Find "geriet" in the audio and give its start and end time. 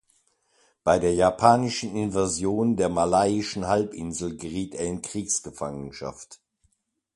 4.35-4.73